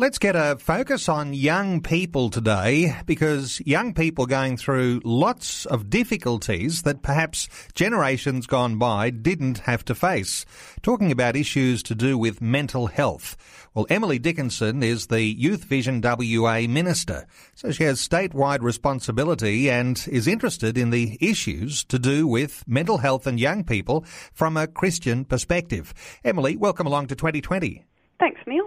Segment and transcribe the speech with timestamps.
[0.00, 5.90] Let's get a focus on young people today because young people going through lots of
[5.90, 10.46] difficulties that perhaps generations gone by didn't have to face.
[10.80, 13.36] Talking about issues to do with mental health.
[13.74, 17.26] Well, Emily Dickinson is the Youth Vision WA Minister.
[17.54, 22.96] So she has statewide responsibility and is interested in the issues to do with mental
[22.96, 25.92] health and young people from a Christian perspective.
[26.24, 27.84] Emily, welcome along to 2020.
[28.18, 28.59] Thanks, Neil.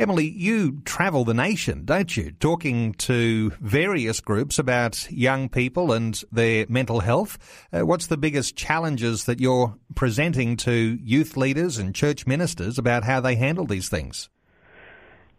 [0.00, 2.30] Emily, you travel the nation, don't you?
[2.40, 7.36] Talking to various groups about young people and their mental health.
[7.70, 13.04] Uh, what's the biggest challenges that you're presenting to youth leaders and church ministers about
[13.04, 14.30] how they handle these things?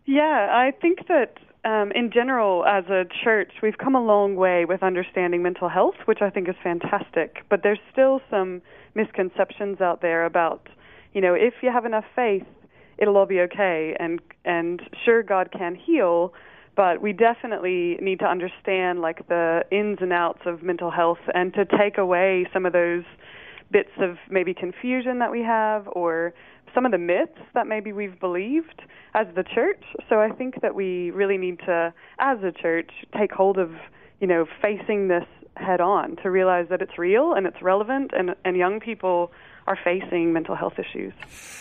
[0.05, 4.65] Yeah, I think that um, in general, as a church, we've come a long way
[4.65, 7.37] with understanding mental health, which I think is fantastic.
[7.49, 8.61] But there's still some
[8.93, 10.69] misconceptions out there about,
[11.15, 12.45] you know, if you have enough faith,
[12.97, 16.33] it'll all be okay and and sure God can heal
[16.75, 21.53] but we definitely need to understand like the ins and outs of mental health and
[21.53, 23.03] to take away some of those
[23.71, 26.33] bits of maybe confusion that we have or
[26.73, 28.81] some of the myths that maybe we've believed
[29.13, 29.83] as the church.
[30.09, 33.71] So i think that we really need to as a church take hold of
[34.19, 35.25] you know facing this
[35.57, 39.31] head on to realize that it's real and it's relevant and and young people
[39.67, 41.13] are facing mental health issues.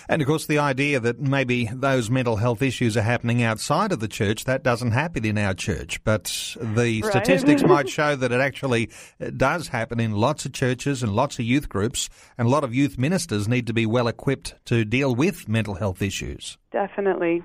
[0.08, 4.00] And of course, the idea that maybe those mental health issues are happening outside of
[4.00, 6.02] the church, that doesn't happen in our church.
[6.04, 7.04] But the right.
[7.04, 8.90] statistics might show that it actually
[9.36, 12.08] does happen in lots of churches and lots of youth groups,
[12.38, 15.74] and a lot of youth ministers need to be well equipped to deal with mental
[15.74, 16.58] health issues.
[16.72, 17.42] Definitely.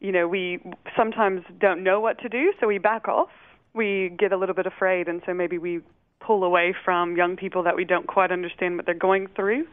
[0.00, 0.58] You know, we
[0.96, 3.30] sometimes don't know what to do, so we back off.
[3.74, 5.80] We get a little bit afraid, and so maybe we
[6.20, 9.66] pull away from young people that we don't quite understand what they're going through.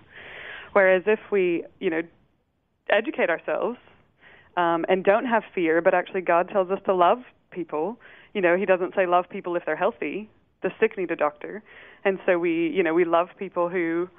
[0.74, 2.02] Whereas if we, you know,
[2.90, 3.78] educate ourselves
[4.58, 7.20] um, and don't have fear, but actually God tells us to love
[7.52, 8.00] people.
[8.34, 10.30] You know, He doesn't say love people if they're healthy.
[10.62, 11.64] The sick need a doctor,
[12.04, 14.10] and so we, you know, we love people who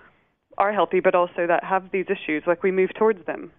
[0.57, 2.43] are healthy, but also that have these issues.
[2.47, 3.53] Like we move towards them.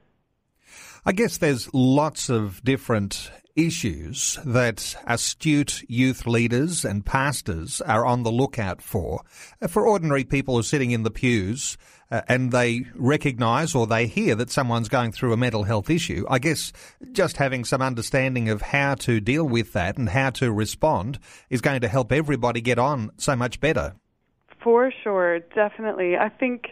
[1.05, 8.23] I guess there's lots of different issues that astute youth leaders and pastors are on
[8.23, 9.21] the lookout for.
[9.61, 11.77] Uh, for ordinary people who are sitting in the pews
[12.11, 16.25] uh, and they recognise or they hear that someone's going through a mental health issue,
[16.29, 16.71] I guess
[17.11, 21.19] just having some understanding of how to deal with that and how to respond
[21.49, 23.95] is going to help everybody get on so much better.
[24.63, 26.17] For sure, definitely.
[26.17, 26.67] I think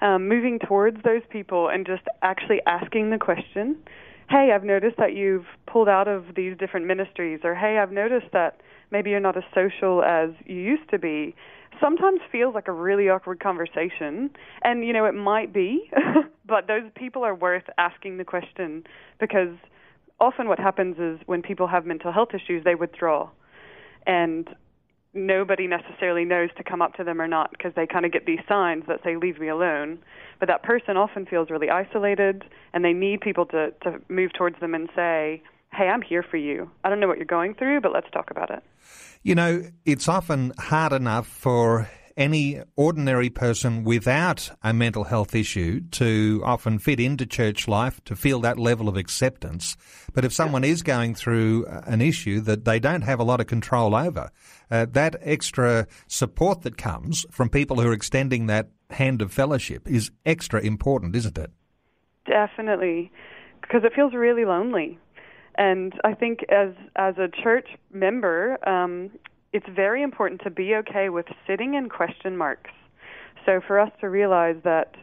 [0.00, 3.76] um, moving towards those people and just actually asking the question
[4.28, 8.32] hey, I've noticed that you've pulled out of these different ministries, or hey, I've noticed
[8.32, 11.34] that maybe you're not as social as you used to be,
[11.80, 14.30] sometimes feels like a really awkward conversation.
[14.62, 15.90] And, you know, it might be,
[16.46, 18.84] but those people are worth asking the question
[19.20, 19.56] because
[20.20, 23.28] often what happens is when people have mental health issues, they withdraw.
[24.06, 24.48] And
[25.14, 28.26] nobody necessarily knows to come up to them or not because they kind of get
[28.26, 29.98] these signs that say leave me alone.
[30.40, 34.58] But that person often feels really isolated and they need people to to move towards
[34.60, 35.42] them and say
[35.72, 36.70] hey i'm here for you.
[36.84, 38.62] I don't know what you're going through but let's talk about it.
[39.22, 45.80] You know it's often hard enough for any ordinary person without a mental health issue
[45.90, 49.76] to often fit into church life, to feel that level of acceptance.
[50.12, 53.46] But if someone is going through an issue that they don't have a lot of
[53.46, 54.30] control over,
[54.70, 59.88] uh, that extra support that comes from people who are extending that hand of fellowship
[59.88, 61.50] is extra important, isn't it?
[62.26, 63.10] Definitely,
[63.60, 64.98] because it feels really lonely.
[65.56, 69.10] And I think as as a church member, um,
[69.54, 72.72] it's very important to be okay with sitting in question marks.
[73.46, 74.96] So for us to realize that,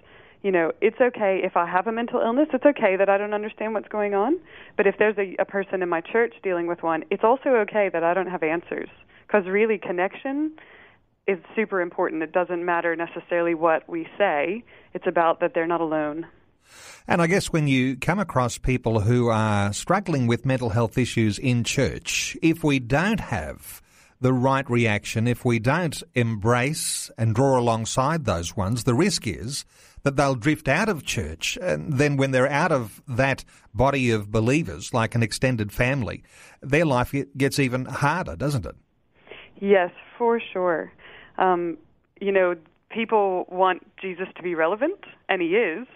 [0.44, 3.34] you know, it's okay if I have a mental illness, it's okay that I don't
[3.34, 4.38] understand what's going on.
[4.76, 7.90] But if there's a, a person in my church dealing with one, it's also okay
[7.94, 8.90] that I don't have answers
[9.26, 10.52] Because really, connection
[11.28, 12.22] is super important.
[12.22, 16.28] It doesn't matter necessarily what we say, it's about that they're not alone.
[17.08, 21.40] And I guess when you come across people who are struggling with mental health issues
[21.40, 23.82] in church, if we don't have
[24.22, 29.66] the right reaction, if we don't embrace and draw alongside those ones, the risk is
[30.04, 31.58] that they'll drift out of church.
[31.62, 36.24] And then when they're out of that body of believers, like an extended family,
[36.62, 38.76] their life gets even harder, doesn't it?
[39.60, 40.92] Yes, for sure.
[41.38, 41.78] Um,
[42.20, 42.56] you know,
[42.90, 45.88] people want Jesus to be relevant, and he is,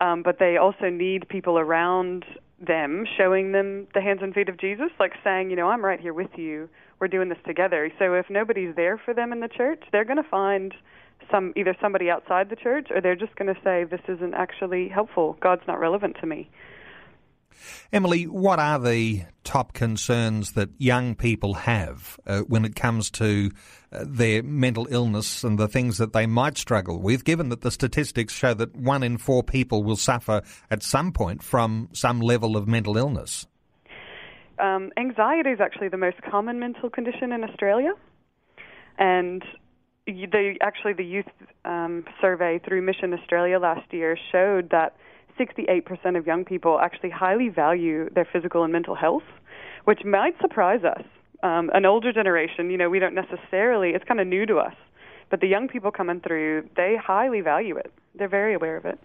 [0.00, 2.24] um, but they also need people around
[2.66, 6.00] them showing them the hands and feet of Jesus, like saying, you know, I'm right
[6.00, 6.68] here with you.
[7.00, 7.90] We're doing this together.
[7.98, 10.74] So if nobody's there for them in the church, they're going to find
[11.30, 14.88] some either somebody outside the church or they're just going to say this isn't actually
[14.88, 15.36] helpful.
[15.40, 16.50] God's not relevant to me.
[17.92, 23.50] Emily, what are the top concerns that young people have uh, when it comes to
[23.92, 27.70] uh, their mental illness and the things that they might struggle with, given that the
[27.70, 32.56] statistics show that one in four people will suffer at some point from some level
[32.56, 33.46] of mental illness?
[34.58, 37.92] Um, anxiety is actually the most common mental condition in Australia.
[38.98, 39.42] And
[40.06, 41.26] the, actually, the youth
[41.64, 44.96] um, survey through Mission Australia last year showed that
[45.38, 49.24] 68% of young people actually highly value their physical and mental health,
[49.84, 51.04] which might surprise us.
[51.42, 54.74] Um, an older generation, you know, we don't necessarily, it's kind of new to us.
[55.30, 57.92] But the young people coming through, they highly value it.
[58.14, 58.98] They're very aware of it.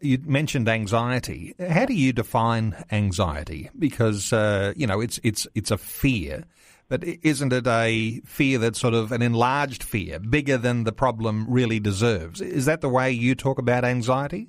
[0.00, 1.54] You mentioned anxiety.
[1.58, 3.68] How do you define anxiety?
[3.78, 6.44] Because uh, you know it's it's it's a fear,
[6.88, 11.46] but isn't it a fear that's sort of an enlarged fear, bigger than the problem
[11.48, 12.40] really deserves?
[12.40, 14.48] Is that the way you talk about anxiety?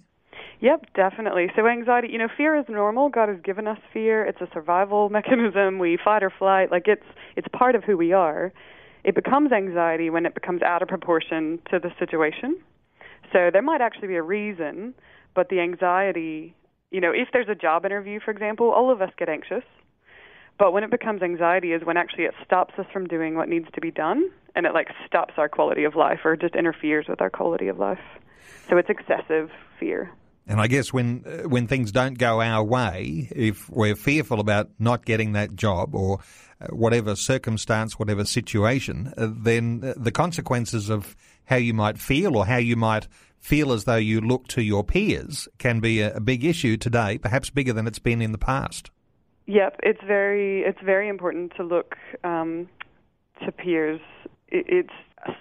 [0.61, 1.47] Yep, definitely.
[1.55, 3.09] So anxiety, you know, fear is normal.
[3.09, 4.23] God has given us fear.
[4.23, 5.79] It's a survival mechanism.
[5.79, 6.71] We fight or flight.
[6.71, 7.05] Like it's
[7.35, 8.53] it's part of who we are.
[9.03, 12.57] It becomes anxiety when it becomes out of proportion to the situation.
[13.33, 14.93] So there might actually be a reason,
[15.33, 16.53] but the anxiety,
[16.91, 19.63] you know, if there's a job interview, for example, all of us get anxious.
[20.59, 23.65] But when it becomes anxiety is when actually it stops us from doing what needs
[23.73, 27.19] to be done and it like stops our quality of life or just interferes with
[27.19, 27.97] our quality of life.
[28.69, 29.49] So it's excessive
[29.79, 30.11] fear.
[30.47, 34.69] And I guess when uh, when things don't go our way, if we're fearful about
[34.79, 36.19] not getting that job or
[36.59, 41.15] uh, whatever circumstance, whatever situation, uh, then the consequences of
[41.45, 43.07] how you might feel or how you might
[43.39, 47.17] feel as though you look to your peers can be a, a big issue today,
[47.17, 48.91] perhaps bigger than it's been in the past.
[49.47, 52.69] Yep, it's very it's very important to look um,
[53.45, 53.99] to peers.
[54.47, 54.93] It's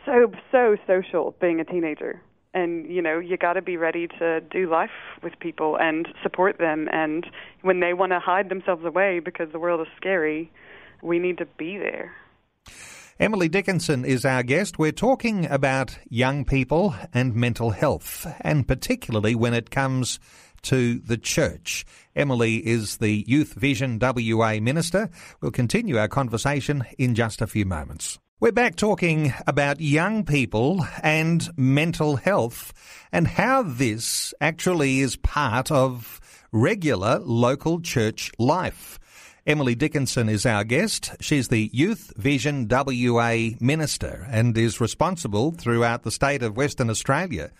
[0.04, 2.22] so so social being a teenager
[2.54, 4.90] and you know you got to be ready to do life
[5.22, 7.26] with people and support them and
[7.62, 10.50] when they want to hide themselves away because the world is scary
[11.02, 12.12] we need to be there
[13.18, 14.78] Emily Dickinson is our guest.
[14.78, 20.18] We're talking about young people and mental health, and particularly when it comes
[20.62, 21.84] to the church.
[22.16, 25.10] Emily is the Youth Vision WA Minister.
[25.42, 28.18] We'll continue our conversation in just a few moments.
[28.42, 32.72] We're back talking about young people and mental health
[33.12, 38.98] and how this actually is part of regular local church life.
[39.46, 41.12] Emily Dickinson is our guest.
[41.20, 47.50] She's the Youth Vision WA Minister and is responsible throughout the state of Western Australia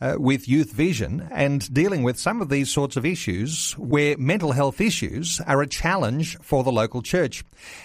[0.00, 4.52] uh, with Youth Vision and dealing with some of these sorts of issues where mental
[4.52, 7.44] health issues are a challenge for the local church.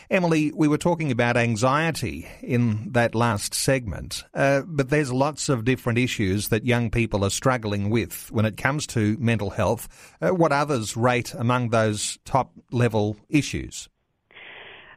[0.09, 5.65] Emily, we were talking about anxiety in that last segment, uh, but there's lots of
[5.65, 10.15] different issues that young people are struggling with when it comes to mental health.
[10.21, 13.45] Uh, what others rate among those top level issues?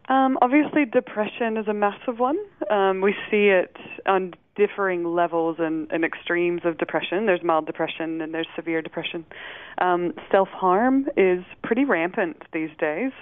[0.08, 2.38] Um, obviously, depression is a massive one.
[2.70, 7.26] Um, we see it on differing levels and, and, extremes of depression.
[7.26, 9.24] There's mild depression and there's severe depression.
[9.80, 13.12] Um, Self harm is pretty rampant these days.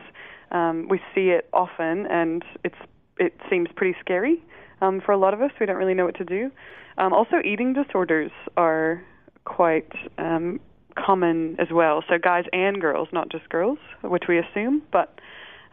[0.53, 2.77] Um, we see it often, and it's
[3.19, 4.43] it seems pretty scary
[4.81, 5.51] um, for a lot of us.
[5.59, 6.51] We don't really know what to do.
[6.99, 9.03] Um, also, eating disorders are
[9.45, 9.93] quite
[10.97, 12.03] common as well.
[12.09, 15.21] So guys and girls, not just girls, which we assume, but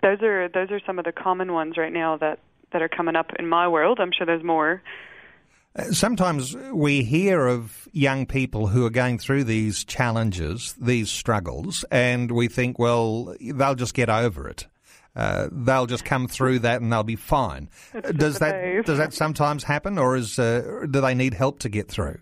[0.01, 2.39] those are those are some of the common ones right now that
[2.71, 3.99] that are coming up in my world.
[3.99, 4.81] I'm sure there's more.
[5.75, 11.83] Uh, sometimes we hear of young people who are going through these challenges, these struggles,
[11.89, 14.67] and we think, well, they'll just get over it.
[15.15, 17.69] Uh, they'll just come through that and they'll be fine.
[18.15, 21.87] Does that does that sometimes happen, or is uh, do they need help to get
[21.87, 22.19] through?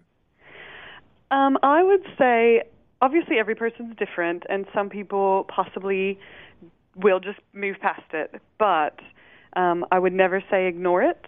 [1.31, 2.63] Um, I would say,
[3.01, 6.20] obviously, every person's different, and some people possibly
[6.96, 8.41] we'll just move past it.
[8.58, 9.00] But
[9.53, 11.25] Um, I would never say ignore it.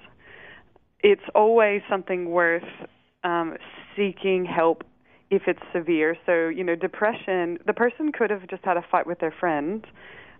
[1.01, 2.63] It's always something worth
[3.25, 3.57] um,
[3.95, 4.83] seeking help
[5.29, 6.15] if it's severe.
[6.25, 9.85] So, you know, depression, the person could have just had a fight with their friend,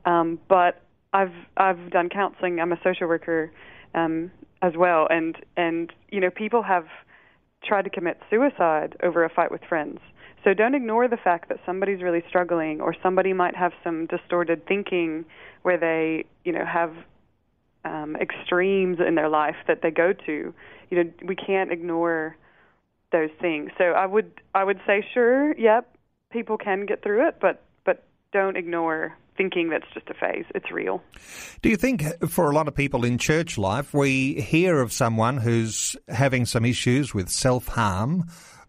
[0.06, 0.74] um, but
[1.12, 2.60] I've I've done counseling.
[2.62, 3.52] I'm a social worker
[3.94, 6.86] um, as well, and and you know, people have
[7.68, 10.00] tried to commit suicide over a fight with friends.
[10.44, 14.66] So don't ignore the fact that somebody's really struggling, or somebody might have some distorted
[14.68, 15.26] thinking
[15.62, 16.94] where they, you know, have
[17.86, 20.54] um, extremes in their life that they go to.
[20.90, 22.36] You know, we can't ignore
[23.12, 23.72] those things.
[23.78, 25.96] So I would I would say sure, yep,
[26.30, 30.46] people can get through it, but but don't ignore thinking that's just a phase.
[30.54, 31.02] It's real.
[31.62, 35.38] Do you think for a lot of people in church life, we hear of someone
[35.38, 38.26] who's having some issues with self harm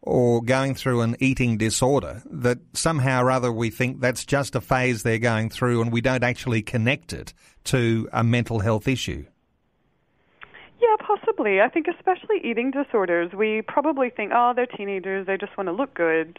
[0.07, 4.61] or going through an eating disorder that somehow or other we think that's just a
[4.61, 7.33] phase they're going through and we don't actually connect it
[7.65, 9.25] to a mental health issue?
[10.79, 11.63] Yeah, possibly.
[11.63, 15.73] I think especially eating disorders, we probably think, oh, they're teenagers, they just want to
[15.73, 16.39] look good.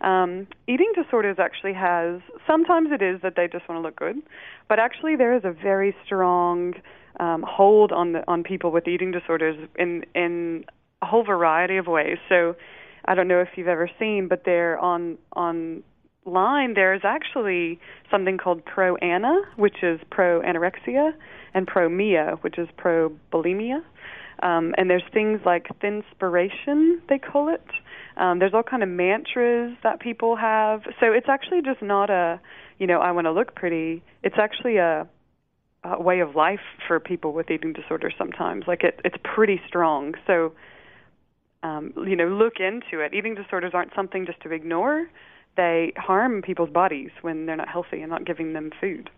[0.00, 4.22] Um, eating disorders actually has, sometimes it is that they just want to look good,
[4.70, 6.74] but actually there is a very strong
[7.20, 10.64] um, hold on the, on people with eating disorders in, in
[11.02, 12.16] a whole variety of ways.
[12.30, 12.56] So
[13.04, 15.82] I don't know if you've ever seen, but they're on, on
[16.24, 17.80] line, there's actually
[18.10, 21.12] something called pro ana, which is pro anorexia,
[21.54, 23.82] and pro mia, which is pro bulimia.
[24.42, 27.64] Um, and there's things like thinspiration, they call it.
[28.16, 30.82] Um, there's all kind of mantras that people have.
[31.00, 32.40] So it's actually just not a,
[32.78, 34.02] you know, I want to look pretty.
[34.22, 35.06] It's actually a,
[35.84, 38.64] a way of life for people with eating disorders sometimes.
[38.66, 40.14] Like it, it's pretty strong.
[40.26, 40.52] So,
[41.62, 43.14] um, you know, look into it.
[43.14, 45.06] Eating disorders aren't something just to ignore
[45.56, 49.10] they harm people's bodies when they're not healthy and not giving them food.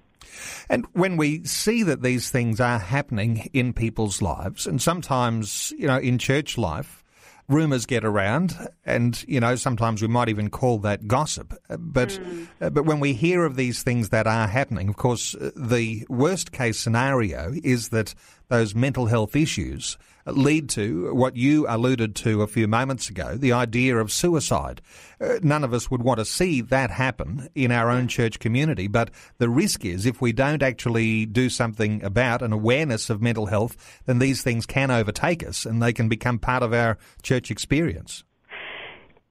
[0.69, 5.87] And when we see that these things are happening in people's lives, and sometimes, you
[5.87, 7.05] know, in church life,
[7.47, 11.53] rumours get around, and you know sometimes we might even call that gossip.
[11.69, 12.49] But mm.
[12.59, 16.07] uh, but when we hear of these things that are happening, of course, uh, the
[16.09, 18.15] worst case scenario is that
[18.49, 19.97] those mental health issues
[20.27, 24.81] lead to what you alluded to a few moments ago the idea of suicide.
[25.21, 28.89] Uh, none of us would want to see that happen in our own church community,
[28.89, 33.47] but the risk is if we don't actually do something about an awareness of mental
[33.47, 37.51] health, then these things can overtake us and they can become part of our church
[37.51, 38.25] experience.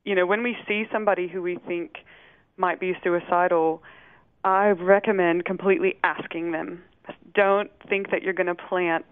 [0.05, 1.95] You know, when we see somebody who we think
[2.57, 3.81] might be suicidal,
[4.43, 6.83] I recommend completely asking them.
[7.35, 9.05] Don't think that you're going to plant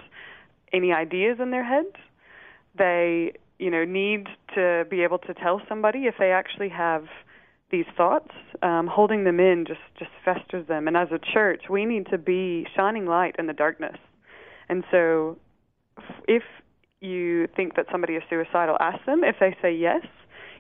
[0.74, 1.96] any ideas in their heads.
[2.78, 7.06] They, you know, need to be able to tell somebody if they actually have
[7.72, 8.32] these thoughts.
[8.62, 10.88] Um, holding them in just just festers them.
[10.88, 13.98] And as a church, we need to be shining light in the darkness.
[14.70, 15.38] And so,
[16.28, 16.44] if
[17.00, 19.24] you think that somebody is suicidal, ask them.
[19.24, 20.06] If they say yes,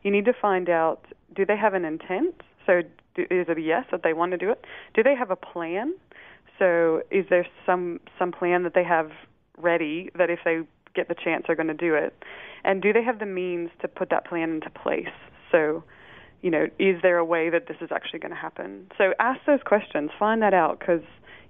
[0.03, 2.41] you need to find out do they have an intent?
[2.65, 2.81] So,
[3.15, 4.65] do, is it a yes that they want to do it?
[4.93, 5.93] Do they have a plan?
[6.61, 9.09] So, is there some some plan that they have
[9.57, 10.59] ready that if they
[10.93, 12.13] get the chance are going to do it?
[12.63, 15.15] And do they have the means to put that plan into place?
[15.51, 15.83] So,
[16.43, 18.91] you know, is there a way that this is actually going to happen?
[18.95, 21.01] So ask those questions, find that out because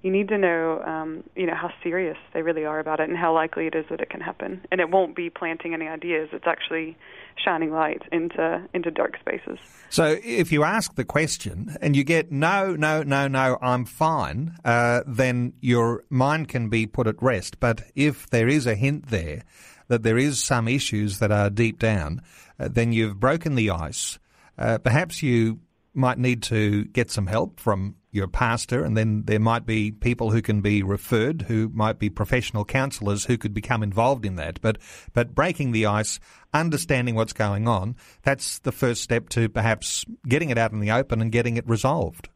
[0.01, 3.17] you need to know, um, you know, how serious they really are about it and
[3.17, 4.65] how likely it is that it can happen.
[4.71, 6.29] And it won't be planting any ideas.
[6.33, 6.97] It's actually
[7.43, 9.59] shining light into into dark spaces.
[9.89, 14.57] So if you ask the question and you get no, no, no, no, I'm fine,
[14.65, 17.59] uh, then your mind can be put at rest.
[17.59, 19.43] But if there is a hint there
[19.87, 22.21] that there is some issues that are deep down,
[22.59, 24.17] uh, then you've broken the ice.
[24.57, 25.59] Uh, perhaps you
[25.93, 30.31] might need to get some help from your pastor, and then there might be people
[30.31, 34.61] who can be referred, who might be professional counsellors who could become involved in that.
[34.61, 34.77] But
[35.13, 36.19] but breaking the ice,
[36.53, 40.91] understanding what's going on, that's the first step to perhaps getting it out in the
[40.91, 42.29] open and getting it resolved.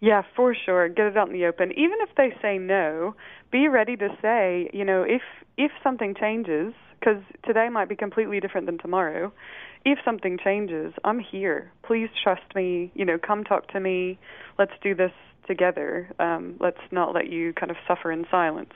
[0.00, 0.88] Yeah, for sure.
[0.88, 1.72] Get it out in the open.
[1.72, 3.14] Even if they say no,
[3.50, 5.22] be ready to say, you know, if
[5.56, 6.74] if something changes,
[7.06, 9.32] because today might be completely different than tomorrow
[9.84, 11.70] if something changes, I'm here.
[11.84, 12.90] Please trust me.
[12.94, 14.18] You know, come talk to me.
[14.58, 15.12] Let's do this
[15.46, 16.10] together.
[16.18, 18.72] Um, let's not let you kind of suffer in silence.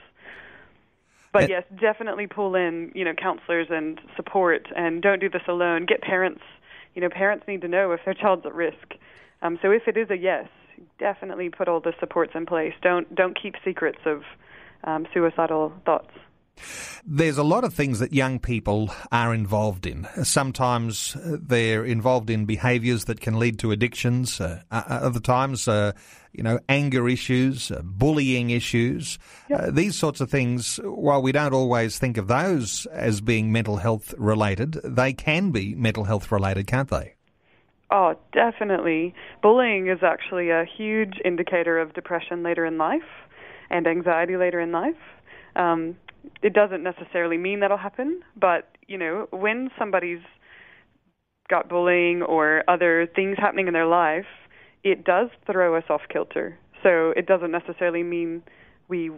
[1.33, 5.85] But yes, definitely pull in, you know, counselors and support, and don't do this alone.
[5.85, 6.43] Get parents.
[6.95, 8.93] You know, parents need to know if their child's at risk.
[9.41, 10.47] Um, so if it is a yes,
[10.97, 12.73] definitely put all the supports in place.
[12.81, 14.23] Don't don't keep secrets of
[14.85, 16.11] um, suicidal thoughts.
[17.05, 20.07] There's a lot of things that young people are involved in.
[20.23, 24.39] Sometimes uh, they're involved in behaviours that can lead to addictions.
[24.39, 25.93] Uh, other times, uh,
[26.31, 29.17] you know, anger issues, uh, bullying issues.
[29.49, 29.59] Yep.
[29.59, 33.77] Uh, these sorts of things, while we don't always think of those as being mental
[33.77, 37.15] health related, they can be mental health related, can't they?
[37.91, 39.13] Oh, definitely.
[39.41, 43.01] Bullying is actually a huge indicator of depression later in life
[43.69, 44.95] and anxiety later in life.
[45.57, 45.97] Um,
[46.41, 50.21] it doesn't necessarily mean that'll happen, but you know, when somebody's
[51.49, 54.25] got bullying or other things happening in their life,
[54.83, 56.57] it does throw us off kilter.
[56.83, 58.41] So it doesn't necessarily mean
[58.87, 59.11] we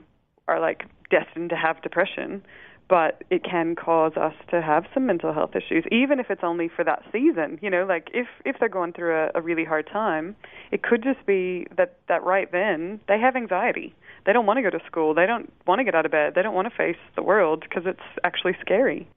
[0.48, 2.43] are like destined to have depression,
[2.89, 6.69] but it can cause us to have some mental health issues, even if it's only
[6.75, 7.57] for that season.
[7.62, 10.36] You know, like if if they're going through a, a really hard time,
[10.72, 13.95] it could just be that that right then they have anxiety
[14.25, 15.13] they don't want to go to school.
[15.13, 16.34] They don't want to get out of bed.
[16.36, 19.08] They don't want to face the world because it's actually scary.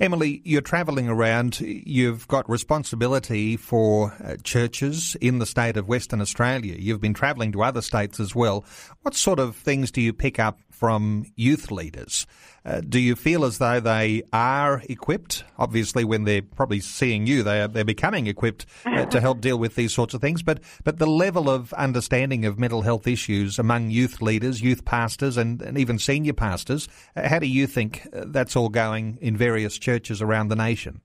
[0.00, 1.60] Emily, you're travelling around.
[1.60, 6.76] You've got responsibility for uh, churches in the state of Western Australia.
[6.78, 8.64] You've been travelling to other states as well.
[9.02, 12.26] What sort of things do you pick up from youth leaders?
[12.64, 15.44] Uh, do you feel as though they are equipped?
[15.56, 19.56] Obviously, when they're probably seeing you, they are, they're becoming equipped uh, to help deal
[19.56, 20.42] with these sorts of things.
[20.42, 25.36] But but the level of understanding of mental health issues among youth leaders, youth pastors,
[25.36, 29.36] and, and even senior pastors, uh, how do you think uh, that's all going in
[29.36, 31.00] various churches around the nation?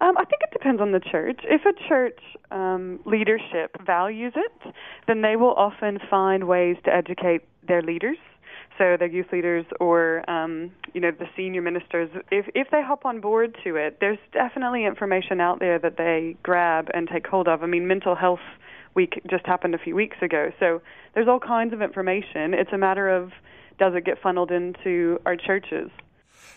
[0.00, 1.40] Um, I think it depends on the church.
[1.42, 2.20] If a church
[2.52, 4.72] um, leadership values it,
[5.08, 8.18] then they will often find ways to educate their leaders
[8.78, 13.04] so the youth leaders or um, you know the senior ministers, if if they hop
[13.04, 17.48] on board to it, there's definitely information out there that they grab and take hold
[17.48, 17.62] of.
[17.62, 18.40] I mean, mental health
[18.94, 20.80] week just happened a few weeks ago, so
[21.14, 22.54] there's all kinds of information.
[22.54, 23.32] It's a matter of
[23.78, 25.90] does it get funneled into our churches.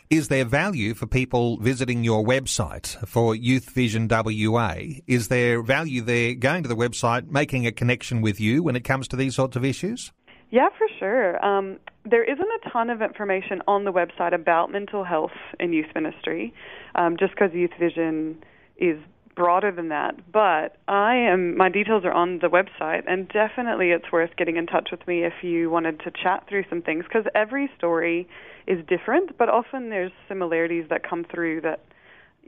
[0.09, 4.75] Is there value for people visiting your website for Youth Vision WA?
[5.07, 8.83] Is there value there going to the website, making a connection with you when it
[8.83, 10.11] comes to these sorts of issues?
[10.51, 11.43] Yeah, for sure.
[11.43, 15.87] Um, there isn't a ton of information on the website about mental health in youth
[15.95, 16.53] ministry,
[16.95, 18.43] um, just because Youth Vision
[18.77, 18.97] is
[19.33, 20.15] broader than that.
[20.29, 24.65] But I am my details are on the website, and definitely it's worth getting in
[24.67, 28.27] touch with me if you wanted to chat through some things because every story
[28.67, 31.79] is different, but often there's similarities that come through that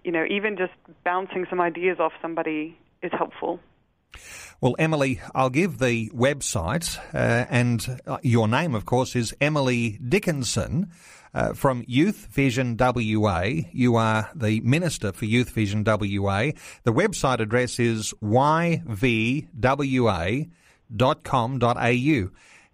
[0.03, 0.73] you know even just
[1.05, 3.61] bouncing some ideas off somebody is helpful.
[4.61, 9.99] Well, Emily, I'll give the website, uh, and uh, your name, of course, is Emily
[10.07, 10.91] Dickinson.
[11.35, 13.45] Uh, from Youth Vision WA.
[13.71, 16.51] You are the Minister for Youth Vision WA.
[16.83, 19.49] The website address is yvwa.com.au.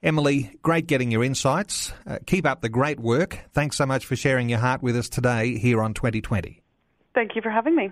[0.02, 1.94] Emily, great getting your insights.
[2.06, 3.40] Uh, keep up the great work.
[3.54, 6.62] Thanks so much for sharing your heart with us today here on 2020.
[7.14, 7.92] Thank you for having me.